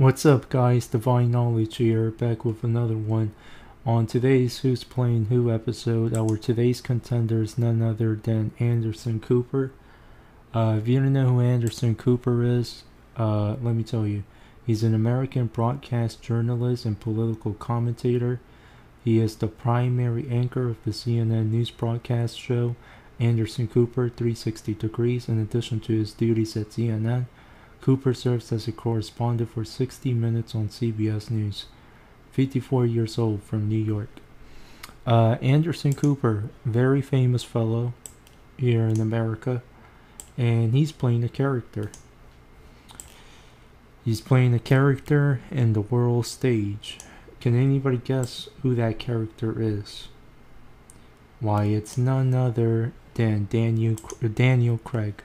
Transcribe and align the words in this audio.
What's 0.00 0.24
up, 0.24 0.48
guys? 0.48 0.86
Divine 0.86 1.30
Knowledge 1.30 1.76
here, 1.76 2.10
back 2.10 2.42
with 2.42 2.64
another 2.64 2.96
one. 2.96 3.34
On 3.84 4.06
today's 4.06 4.60
Who's 4.60 4.82
Playing 4.82 5.26
Who 5.26 5.52
episode, 5.52 6.16
our 6.16 6.38
today's 6.38 6.80
contender 6.80 7.42
is 7.42 7.58
none 7.58 7.82
other 7.82 8.14
than 8.14 8.52
Anderson 8.58 9.20
Cooper. 9.20 9.72
Uh, 10.54 10.78
if 10.80 10.88
you 10.88 11.00
don't 11.00 11.12
know 11.12 11.28
who 11.28 11.40
Anderson 11.42 11.96
Cooper 11.96 12.42
is, 12.42 12.84
uh, 13.18 13.56
let 13.60 13.74
me 13.74 13.82
tell 13.82 14.06
you. 14.06 14.22
He's 14.66 14.82
an 14.82 14.94
American 14.94 15.48
broadcast 15.48 16.22
journalist 16.22 16.86
and 16.86 16.98
political 16.98 17.52
commentator. 17.52 18.40
He 19.04 19.18
is 19.18 19.36
the 19.36 19.48
primary 19.48 20.26
anchor 20.30 20.70
of 20.70 20.82
the 20.86 20.92
CNN 20.92 21.50
news 21.50 21.70
broadcast 21.70 22.40
show 22.40 22.74
Anderson 23.18 23.68
Cooper 23.68 24.08
360 24.08 24.72
Degrees. 24.72 25.28
In 25.28 25.38
addition 25.38 25.78
to 25.80 25.92
his 25.92 26.14
duties 26.14 26.56
at 26.56 26.70
CNN, 26.70 27.26
Cooper 27.80 28.12
serves 28.12 28.52
as 28.52 28.68
a 28.68 28.72
correspondent 28.72 29.50
for 29.50 29.64
60 29.64 30.12
Minutes 30.12 30.54
on 30.54 30.68
CBS 30.68 31.30
News. 31.30 31.66
54 32.32 32.86
years 32.86 33.18
old 33.18 33.42
from 33.42 33.68
New 33.68 33.78
York. 33.78 34.08
Uh, 35.06 35.36
Anderson 35.42 35.92
Cooper, 35.94 36.50
very 36.64 37.02
famous 37.02 37.42
fellow 37.42 37.92
here 38.56 38.86
in 38.86 39.00
America, 39.00 39.62
and 40.36 40.72
he's 40.74 40.92
playing 40.92 41.24
a 41.24 41.28
character. 41.28 41.90
He's 44.04 44.20
playing 44.20 44.54
a 44.54 44.58
character 44.58 45.40
in 45.50 45.72
the 45.72 45.80
world 45.80 46.26
stage. 46.26 46.98
Can 47.40 47.54
anybody 47.54 47.98
guess 47.98 48.48
who 48.62 48.74
that 48.74 48.98
character 48.98 49.60
is? 49.60 50.08
Why, 51.40 51.64
it's 51.64 51.96
none 51.96 52.34
other 52.34 52.92
than 53.14 53.48
Daniel 53.50 53.96
Daniel 54.34 54.78
Craig. 54.78 55.22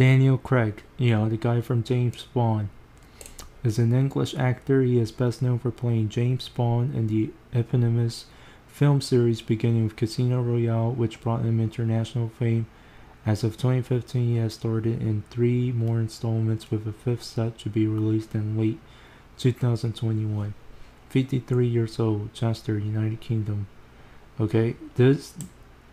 Daniel 0.00 0.38
Craig, 0.38 0.82
you 0.96 1.10
know, 1.10 1.28
the 1.28 1.36
guy 1.36 1.60
from 1.60 1.84
James 1.84 2.26
Bond. 2.32 2.70
As 3.62 3.78
an 3.78 3.92
English 3.92 4.34
actor, 4.34 4.80
he 4.80 4.98
is 4.98 5.12
best 5.12 5.42
known 5.42 5.58
for 5.58 5.70
playing 5.70 6.08
James 6.08 6.48
Bond 6.48 6.94
in 6.94 7.06
the 7.06 7.28
eponymous 7.52 8.24
film 8.66 9.02
series 9.02 9.42
beginning 9.42 9.84
with 9.84 9.96
Casino 9.96 10.40
Royale, 10.40 10.90
which 10.90 11.20
brought 11.20 11.42
him 11.42 11.60
international 11.60 12.30
fame. 12.30 12.64
As 13.26 13.44
of 13.44 13.58
2015, 13.58 14.26
he 14.26 14.36
has 14.36 14.54
starred 14.54 14.86
in 14.86 15.22
three 15.28 15.70
more 15.70 16.00
installments, 16.00 16.70
with 16.70 16.88
a 16.88 16.92
fifth 16.92 17.22
set 17.22 17.58
to 17.58 17.68
be 17.68 17.86
released 17.86 18.34
in 18.34 18.58
late 18.58 18.78
2021. 19.36 20.54
53 21.10 21.66
years 21.66 22.00
old, 22.00 22.32
Chester, 22.32 22.78
United 22.78 23.20
Kingdom. 23.20 23.66
Okay, 24.40 24.76
this 24.94 25.34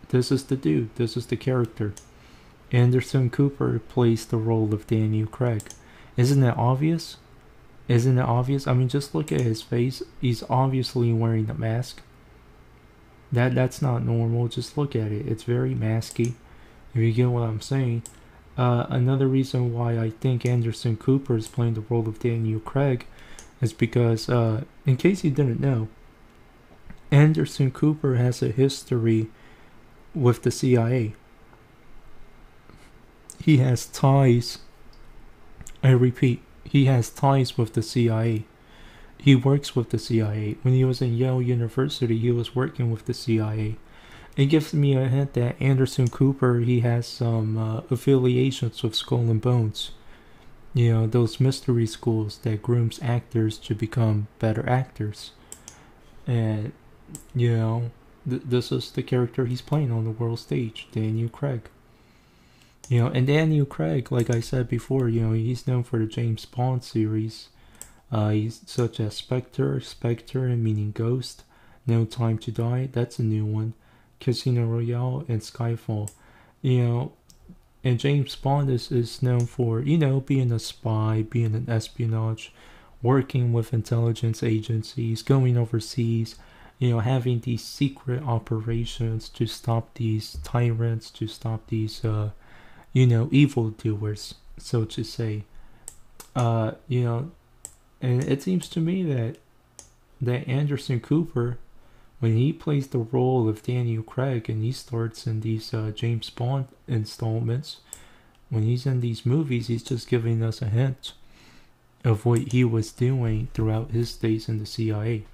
this 0.08 0.32
is 0.32 0.44
the 0.44 0.56
dude. 0.56 0.94
This 0.94 1.14
is 1.14 1.26
the 1.26 1.36
character. 1.36 1.92
Anderson 2.72 3.30
Cooper 3.30 3.80
plays 3.88 4.26
the 4.26 4.36
role 4.36 4.74
of 4.74 4.86
Daniel 4.86 5.26
Craig. 5.26 5.62
Isn't 6.16 6.42
it 6.42 6.56
obvious? 6.56 7.16
Isn't 7.88 8.18
it 8.18 8.22
obvious? 8.22 8.66
I 8.66 8.74
mean, 8.74 8.88
just 8.88 9.14
look 9.14 9.32
at 9.32 9.40
his 9.40 9.62
face. 9.62 10.02
He's 10.20 10.42
obviously 10.50 11.12
wearing 11.12 11.48
a 11.48 11.54
mask. 11.54 12.02
That 13.32 13.54
that's 13.54 13.80
not 13.80 14.04
normal. 14.04 14.48
Just 14.48 14.76
look 14.76 14.94
at 14.94 15.12
it. 15.12 15.26
It's 15.26 15.42
very 15.44 15.74
masky. 15.74 16.34
If 16.94 17.00
you 17.00 17.12
get 17.12 17.28
what 17.28 17.42
I'm 17.42 17.60
saying. 17.60 18.02
Uh, 18.56 18.86
another 18.90 19.28
reason 19.28 19.72
why 19.72 19.98
I 19.98 20.10
think 20.10 20.44
Anderson 20.44 20.96
Cooper 20.96 21.36
is 21.36 21.46
playing 21.46 21.74
the 21.74 21.82
role 21.82 22.08
of 22.08 22.18
Daniel 22.18 22.58
Craig 22.58 23.06
is 23.60 23.72
because, 23.72 24.28
uh, 24.28 24.64
in 24.84 24.96
case 24.96 25.22
you 25.22 25.30
didn't 25.30 25.60
know, 25.60 25.88
Anderson 27.10 27.70
Cooper 27.70 28.16
has 28.16 28.42
a 28.42 28.48
history 28.48 29.28
with 30.14 30.42
the 30.42 30.50
CIA. 30.50 31.14
He 33.48 33.56
has 33.56 33.86
ties. 33.86 34.58
I 35.82 35.92
repeat, 35.92 36.42
he 36.64 36.84
has 36.84 37.08
ties 37.08 37.56
with 37.56 37.72
the 37.72 37.82
CIA. 37.82 38.44
He 39.16 39.34
works 39.34 39.74
with 39.74 39.88
the 39.88 39.98
CIA. 39.98 40.58
When 40.60 40.74
he 40.74 40.84
was 40.84 41.00
in 41.00 41.16
Yale 41.16 41.40
University, 41.40 42.18
he 42.18 42.30
was 42.30 42.54
working 42.54 42.90
with 42.90 43.06
the 43.06 43.14
CIA. 43.14 43.76
It 44.36 44.50
gives 44.50 44.74
me 44.74 44.94
a 44.98 45.08
hint 45.08 45.32
that 45.32 45.56
Anderson 45.62 46.08
Cooper 46.08 46.60
he 46.60 46.80
has 46.80 47.06
some 47.06 47.56
uh, 47.56 47.80
affiliations 47.90 48.82
with 48.82 48.94
Skull 48.94 49.30
and 49.30 49.40
Bones. 49.40 49.92
You 50.74 50.92
know 50.92 51.06
those 51.06 51.40
mystery 51.40 51.86
schools 51.86 52.36
that 52.42 52.60
grooms 52.60 53.00
actors 53.00 53.56
to 53.60 53.74
become 53.74 54.28
better 54.38 54.68
actors. 54.68 55.30
And 56.26 56.72
you 57.34 57.56
know 57.56 57.92
th- 58.28 58.42
this 58.44 58.70
is 58.70 58.90
the 58.90 59.02
character 59.02 59.46
he's 59.46 59.62
playing 59.62 59.90
on 59.90 60.04
the 60.04 60.10
world 60.10 60.38
stage, 60.38 60.88
Daniel 60.92 61.30
Craig. 61.30 61.70
You 62.88 63.02
know, 63.02 63.08
and 63.08 63.26
Daniel 63.26 63.66
Craig, 63.66 64.10
like 64.10 64.30
I 64.30 64.40
said 64.40 64.66
before, 64.66 65.10
you 65.10 65.20
know, 65.20 65.32
he's 65.32 65.66
known 65.66 65.82
for 65.82 65.98
the 65.98 66.06
James 66.06 66.46
Bond 66.46 66.82
series. 66.82 67.48
Uh, 68.10 68.30
he's 68.30 68.62
such 68.64 68.98
as 68.98 69.14
Spectre, 69.14 69.78
Spectre, 69.80 70.48
meaning 70.56 70.92
Ghost, 70.92 71.44
No 71.86 72.06
Time 72.06 72.38
to 72.38 72.50
Die, 72.50 72.88
that's 72.90 73.18
a 73.18 73.22
new 73.22 73.44
one, 73.44 73.74
Casino 74.20 74.64
Royale, 74.64 75.26
and 75.28 75.42
Skyfall. 75.42 76.10
You 76.62 76.82
know, 76.82 77.12
and 77.84 78.00
James 78.00 78.34
Bond 78.36 78.70
is, 78.70 78.90
is 78.90 79.22
known 79.22 79.46
for, 79.46 79.80
you 79.80 79.98
know, 79.98 80.20
being 80.20 80.50
a 80.50 80.58
spy, 80.58 81.26
being 81.28 81.54
an 81.54 81.68
espionage, 81.68 82.52
working 83.02 83.52
with 83.52 83.74
intelligence 83.74 84.42
agencies, 84.42 85.22
going 85.22 85.58
overseas, 85.58 86.36
you 86.78 86.90
know, 86.90 87.00
having 87.00 87.40
these 87.40 87.62
secret 87.62 88.22
operations 88.22 89.28
to 89.28 89.46
stop 89.46 89.94
these 89.94 90.38
tyrants, 90.42 91.10
to 91.10 91.26
stop 91.26 91.66
these, 91.68 92.02
uh, 92.02 92.30
you 92.92 93.06
know, 93.06 93.28
evil 93.30 93.70
doers, 93.70 94.34
so 94.58 94.84
to 94.84 95.04
say. 95.04 95.44
Uh, 96.34 96.72
you 96.86 97.04
know, 97.04 97.30
and 98.00 98.24
it 98.24 98.42
seems 98.42 98.68
to 98.68 98.80
me 98.80 99.02
that 99.02 99.38
that 100.20 100.48
Anderson 100.48 101.00
Cooper, 101.00 101.58
when 102.20 102.36
he 102.36 102.52
plays 102.52 102.88
the 102.88 102.98
role 102.98 103.48
of 103.48 103.62
Daniel 103.62 104.02
Craig 104.02 104.48
and 104.48 104.62
he 104.62 104.72
starts 104.72 105.26
in 105.26 105.40
these 105.40 105.72
uh, 105.72 105.92
James 105.94 106.30
Bond 106.30 106.66
installments, 106.86 107.78
when 108.50 108.62
he's 108.62 108.86
in 108.86 109.00
these 109.00 109.26
movies, 109.26 109.68
he's 109.68 109.82
just 109.82 110.08
giving 110.08 110.42
us 110.42 110.60
a 110.62 110.66
hint 110.66 111.12
of 112.04 112.24
what 112.24 112.52
he 112.52 112.64
was 112.64 112.92
doing 112.92 113.48
throughout 113.54 113.90
his 113.90 114.14
days 114.16 114.48
in 114.48 114.58
the 114.58 114.66
CIA. 114.66 115.24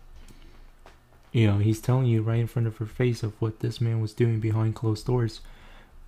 You 1.33 1.49
know, 1.49 1.59
he's 1.59 1.81
telling 1.81 2.07
you 2.07 2.23
right 2.23 2.41
in 2.41 2.47
front 2.47 2.69
of 2.69 2.79
your 2.79 2.89
face 2.89 3.23
of 3.23 3.41
what 3.41 3.61
this 3.61 3.81
man 3.81 4.01
was 4.01 4.13
doing 4.13 4.41
behind 4.41 4.75
closed 4.75 5.07
doors 5.07 5.41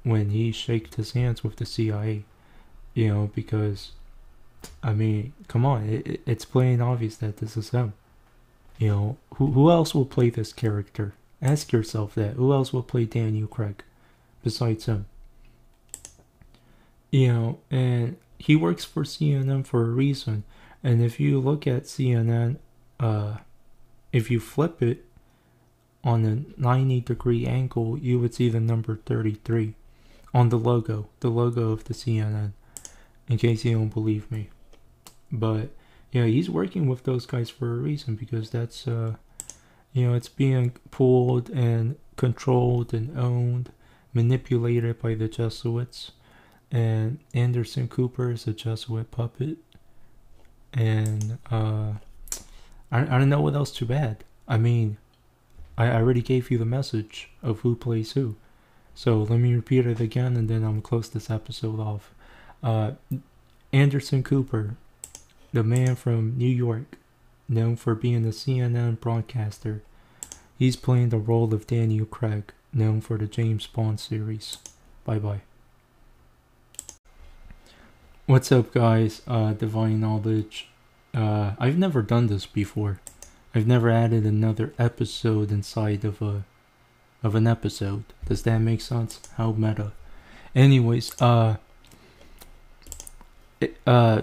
when 0.07 0.31
he 0.31 0.53
shaked 0.53 0.95
his 0.95 1.13
hands 1.13 1.43
with 1.43 1.57
the 1.57 1.67
CIA. 1.67 2.23
You 2.95 3.09
know, 3.13 3.31
because, 3.35 3.91
I 4.83 4.93
mean, 4.93 5.33
come 5.49 5.67
on, 5.67 5.89
it, 5.89 6.21
it's 6.25 6.45
plain 6.45 6.81
obvious 6.81 7.17
that 7.17 7.39
this 7.39 7.57
is 7.57 7.71
him. 7.71 7.93
You 8.79 8.89
know, 8.89 9.17
who, 9.35 9.51
who 9.51 9.69
else 9.69 9.95
will 9.95 10.07
play 10.07 10.31
this 10.31 10.53
character? 10.53 11.15
Ask 11.43 11.73
yourself 11.73 12.15
that. 12.15 12.35
Who 12.35 12.53
else 12.53 12.73
will 12.73 12.85
play 12.85 13.05
Daniel 13.05 13.49
Craig 13.49 13.83
besides 14.45 14.87
him? 14.87 15.07
You 17.11 17.33
know, 17.33 17.59
and 17.71 18.17
he 18.39 18.55
works 18.55 18.85
for 18.85 19.03
CNN 19.03 19.67
for 19.67 19.83
a 19.83 19.91
reason. 19.91 20.45
And 20.85 21.03
if 21.03 21.19
you 21.19 21.41
look 21.41 21.67
at 21.67 21.85
CNN, 21.85 22.59
uh, 23.01 23.39
if 24.13 24.31
you 24.31 24.39
flip 24.39 24.81
it 24.83 25.05
on 26.05 26.25
a 26.25 26.61
90 26.61 27.01
degree 27.01 27.45
angle, 27.45 27.99
you 27.99 28.21
would 28.21 28.35
see 28.35 28.49
the 28.49 28.61
number 28.61 29.01
33 29.05 29.75
on 30.37 30.51
the 30.51 30.59
logo, 30.59 31.09
the 31.21 31.31
logo 31.31 31.71
of 31.71 31.85
the 31.85 31.95
CNN, 31.95 32.53
in 33.27 33.39
case 33.39 33.65
you 33.65 33.73
don't 33.73 33.95
believe 33.95 34.31
me. 34.31 34.51
But 35.33 35.71
yeah, 36.13 36.27
he's 36.27 36.51
working 36.51 36.89
with 36.89 37.05
those 37.05 37.25
guys 37.25 37.49
for 37.49 37.73
a 37.73 37.79
reason 37.79 38.17
because 38.17 38.51
that's 38.51 38.87
uh, 38.87 39.15
you 39.95 40.07
know, 40.07 40.13
it's 40.13 40.29
being 40.29 40.73
pulled 40.91 41.49
and 41.49 41.97
controlled 42.17 42.93
and 42.93 43.19
owned, 43.19 43.71
manipulated 44.13 45.01
by 45.01 45.15
the 45.15 45.27
Jesuits. 45.27 46.13
And 46.71 47.21
Anderson 47.33 47.89
Cooper 47.89 48.31
is 48.31 48.47
a 48.47 48.53
Jesuit 48.53 49.11
puppet. 49.11 49.57
And 50.75 51.39
uh, 51.51 51.93
I, 52.93 53.01
I 53.01 53.19
don't 53.19 53.31
know 53.31 53.41
what 53.41 53.55
else 53.55 53.73
to 53.77 53.91
add. 53.91 54.23
I 54.47 54.59
mean, 54.59 54.99
I 55.79 55.89
already 55.89 56.21
gave 56.21 56.51
you 56.51 56.59
the 56.59 56.67
message 56.67 57.31
of 57.43 57.61
who 57.61 57.75
plays 57.75 58.13
who. 58.13 58.37
So 58.97 59.19
let 59.19 59.39
me 59.41 59.55
repeat 59.55 59.87
it 59.87 60.01
again 60.01 60.39
and 60.39 60.49
then 60.49 60.65
I'm 60.65 60.81
close 60.81 61.11
this 61.11 61.29
episode 61.29 61.79
off. 61.79 62.15
Uh, 62.63 62.93
Anderson 63.71 64.23
Cooper, 64.23 64.79
the 65.53 65.63
man 65.63 65.97
from 65.97 66.39
New 66.39 66.49
York, 66.49 66.97
known 67.47 67.77
for 67.77 67.95
being 67.95 68.25
a 68.25 68.31
CNN 68.31 68.99
broadcaster, 68.99 69.83
he's 70.59 70.77
playing 70.77 71.11
the 71.11 71.19
role 71.19 71.53
of 71.53 71.67
Daniel 71.67 72.07
Craig, 72.07 72.55
known 72.73 73.03
for 73.03 73.19
the 73.19 73.27
James 73.27 73.67
Bond 73.67 74.01
series. 74.01 74.57
Bye 75.05 75.19
bye. 75.19 75.43
What's 78.25 78.51
up, 78.51 78.73
guys? 78.73 79.21
Uh, 79.29 79.53
Divine 79.53 80.01
Knowledge. 80.01 80.69
Uh, 81.13 81.53
I've 81.59 81.77
never 81.77 82.01
done 82.01 82.29
this 82.29 82.47
before. 82.47 83.01
I've 83.55 83.67
never 83.67 83.91
added 83.91 84.25
another 84.25 84.73
episode 84.79 85.53
inside 85.53 86.03
of 86.03 86.23
a 86.23 86.45
of 87.23 87.35
an 87.35 87.47
episode. 87.47 88.05
Does 88.27 88.43
that 88.43 88.59
make 88.59 88.81
sense? 88.81 89.21
How 89.37 89.53
meta. 89.53 89.93
Anyways, 90.55 91.21
uh, 91.21 91.57
uh, 93.87 94.23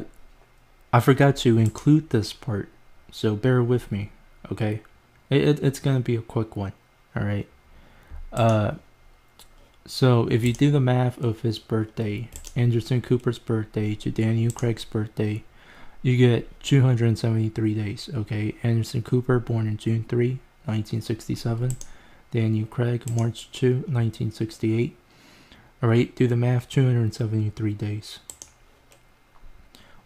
I 0.91 0.99
forgot 0.99 1.35
to 1.37 1.57
include 1.57 2.09
this 2.09 2.33
part, 2.33 2.69
so 3.11 3.35
bear 3.35 3.61
with 3.63 3.91
me, 3.91 4.11
okay? 4.51 4.81
It, 5.29 5.41
it, 5.41 5.63
it's 5.63 5.79
gonna 5.79 5.99
be 5.99 6.15
a 6.15 6.21
quick 6.21 6.55
one, 6.55 6.73
all 7.15 7.23
right? 7.23 7.47
Uh, 8.31 8.75
so 9.85 10.27
if 10.31 10.43
you 10.43 10.53
do 10.53 10.71
the 10.71 10.79
math 10.79 11.21
of 11.21 11.41
his 11.41 11.59
birthday, 11.59 12.29
Anderson 12.55 13.01
Cooper's 13.01 13.39
birthday 13.39 13.95
to 13.95 14.11
Daniel 14.11 14.51
Craig's 14.51 14.85
birthday, 14.85 15.43
you 16.01 16.17
get 16.17 16.59
273 16.63 17.73
days, 17.73 18.09
okay? 18.13 18.55
Anderson 18.63 19.01
Cooper, 19.01 19.39
born 19.39 19.67
in 19.67 19.77
June 19.77 20.05
3, 20.07 20.39
1967. 20.65 21.77
Daniel 22.33 22.65
Craig, 22.65 23.07
March 23.15 23.47
2, 23.51 23.67
1968. 23.85 24.97
All 25.83 25.89
right, 25.89 26.15
do 26.15 26.27
the 26.27 26.35
math, 26.35 26.67
273 26.67 27.73
days. 27.75 28.17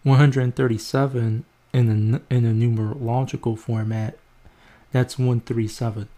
137 0.04 1.46
in 1.72 1.90
a, 2.30 2.34
in 2.34 2.46
a 2.46 2.52
numerological 2.52 3.58
format, 3.58 4.18
that's 4.92 5.18
137. 5.18 6.10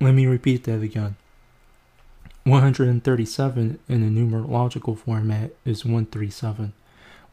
Let 0.00 0.14
me 0.14 0.26
repeat 0.26 0.64
that 0.64 0.82
again. 0.82 1.14
137 2.42 3.78
in 3.88 4.02
a 4.02 4.06
numerological 4.06 4.98
format 4.98 5.52
is 5.64 5.84
137. 5.84 6.72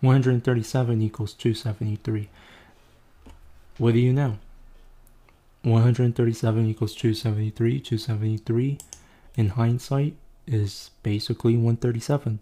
137 0.02 1.02
equals 1.02 1.34
273. 1.34 2.30
What 3.80 3.94
do 3.94 4.00
you 4.00 4.14
know? 4.14 4.38
137 5.70 6.66
equals 6.66 6.96
273. 6.96 7.80
273 7.80 8.78
in 9.36 9.50
hindsight 9.50 10.16
is 10.46 10.92
basically 11.04 11.56
137. 11.56 12.40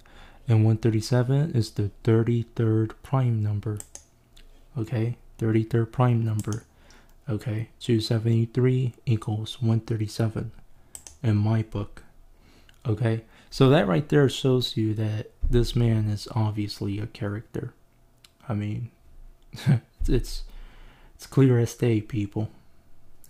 And 0.48 0.64
137 0.64 1.52
is 1.52 1.72
the 1.72 1.92
33rd 2.04 2.92
prime 3.02 3.42
number. 3.42 3.80
Okay, 4.78 5.18
33rd 5.40 5.92
prime 5.92 6.24
number. 6.24 6.66
Okay, 7.28 7.70
273 7.80 8.94
equals 9.08 9.60
137 9.62 10.52
in 11.24 11.36
my 11.36 11.64
book. 11.64 12.04
Okay, 12.86 13.24
so 13.50 13.70
that 13.70 13.88
right 13.88 14.08
there 14.10 14.30
shows 14.30 14.78
you 14.78 14.94
that 14.94 15.32
this 15.50 15.76
man 15.76 16.08
is 16.10 16.28
obviously 16.36 17.00
a 17.00 17.08
character. 17.08 17.74
I 18.48 18.54
mean, 18.54 18.92
it's 20.08 20.44
it's 21.16 21.26
clear 21.26 21.58
as 21.58 21.74
day, 21.74 22.02
people. 22.02 22.50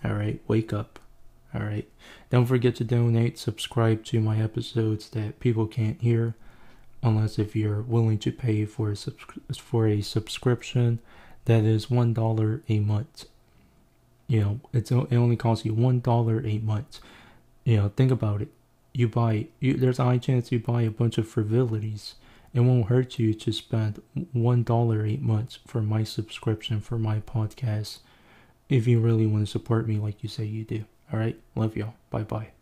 All 0.05 0.13
right, 0.13 0.39
wake 0.47 0.71
up. 0.71 0.99
All 1.53 1.61
right, 1.61 1.89
don't 2.29 2.45
forget 2.45 2.75
to 2.75 2.83
donate, 2.83 3.39
subscribe 3.39 4.03
to 4.05 4.19
my 4.19 4.39
episodes 4.39 5.09
that 5.11 5.39
people 5.39 5.65
can't 5.65 5.99
hear, 5.99 6.35
unless 7.01 7.39
if 7.39 7.55
you're 7.55 7.81
willing 7.81 8.19
to 8.19 8.31
pay 8.31 8.65
for 8.65 8.91
a 8.91 8.95
subs- 8.95 9.57
for 9.57 9.87
a 9.87 10.01
subscription 10.01 10.99
that 11.45 11.63
is 11.63 11.89
one 11.89 12.13
dollar 12.13 12.61
a 12.69 12.79
month. 12.79 13.25
You 14.27 14.41
know, 14.41 14.59
it's 14.73 14.91
it 14.91 15.13
only 15.13 15.37
costs 15.37 15.65
you 15.65 15.73
one 15.73 16.01
dollar 16.01 16.45
a 16.45 16.59
month. 16.59 16.99
You 17.63 17.77
know, 17.77 17.89
think 17.89 18.11
about 18.11 18.43
it. 18.43 18.49
You 18.93 19.07
buy 19.07 19.47
you 19.59 19.73
there's 19.73 19.97
a 19.97 20.03
high 20.03 20.19
chance 20.19 20.51
you 20.51 20.59
buy 20.59 20.83
a 20.83 20.91
bunch 20.91 21.17
of 21.17 21.27
frivolities. 21.27 22.13
It 22.53 22.59
won't 22.59 22.87
hurt 22.89 23.17
you 23.17 23.33
to 23.33 23.51
spend 23.51 24.03
one 24.33 24.61
dollar 24.63 25.03
eight 25.03 25.21
months 25.23 25.57
for 25.65 25.81
my 25.81 26.03
subscription 26.03 26.79
for 26.79 26.99
my 26.99 27.21
podcast 27.21 27.99
if 28.69 28.87
you 28.87 28.99
really 28.99 29.25
want 29.25 29.45
to 29.45 29.51
support 29.51 29.87
me 29.87 29.97
like 29.97 30.23
you 30.23 30.29
say 30.29 30.45
you 30.45 30.63
do. 30.63 30.85
All 31.11 31.19
right, 31.19 31.39
love 31.55 31.75
y'all. 31.77 31.93
Bye 32.09 32.23
bye. 32.23 32.54